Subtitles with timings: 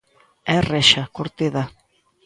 [0.55, 1.63] É rexa, curtida.